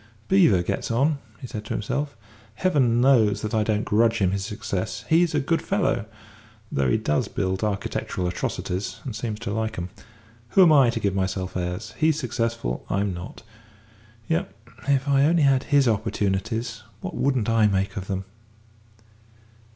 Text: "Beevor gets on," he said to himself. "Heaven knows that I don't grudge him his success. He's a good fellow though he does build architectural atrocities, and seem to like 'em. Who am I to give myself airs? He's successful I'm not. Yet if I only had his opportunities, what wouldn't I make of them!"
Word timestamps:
"Beevor 0.29 0.63
gets 0.63 0.89
on," 0.89 1.19
he 1.41 1.45
said 1.45 1.63
to 1.65 1.75
himself. 1.75 2.17
"Heaven 2.55 3.01
knows 3.01 3.43
that 3.43 3.53
I 3.53 3.61
don't 3.63 3.85
grudge 3.85 4.17
him 4.17 4.31
his 4.31 4.43
success. 4.43 5.05
He's 5.07 5.35
a 5.35 5.39
good 5.39 5.61
fellow 5.61 6.07
though 6.71 6.89
he 6.89 6.97
does 6.97 7.27
build 7.27 7.63
architectural 7.63 8.27
atrocities, 8.27 8.99
and 9.03 9.15
seem 9.15 9.35
to 9.35 9.53
like 9.53 9.77
'em. 9.77 9.89
Who 10.57 10.63
am 10.63 10.71
I 10.73 10.89
to 10.89 10.99
give 10.99 11.13
myself 11.13 11.55
airs? 11.55 11.93
He's 11.99 12.17
successful 12.19 12.83
I'm 12.89 13.13
not. 13.13 13.43
Yet 14.27 14.51
if 14.87 15.07
I 15.07 15.23
only 15.25 15.43
had 15.43 15.65
his 15.65 15.87
opportunities, 15.87 16.81
what 17.01 17.13
wouldn't 17.13 17.47
I 17.47 17.67
make 17.67 17.95
of 17.95 18.07
them!" 18.07 18.25